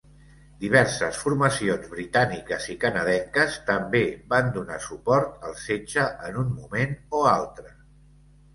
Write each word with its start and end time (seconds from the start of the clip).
Diverses 0.61 1.19
formacions 1.23 1.91
britàniques 1.91 2.65
i 2.75 2.77
canadenques 2.85 3.59
també 3.69 4.03
van 4.33 4.51
donar 4.57 4.81
suport 4.89 5.47
al 5.51 5.55
setge 5.67 6.09
en 6.33 6.43
un 6.47 6.53
moment 6.59 6.99
o 7.21 7.25
altre. 7.37 7.79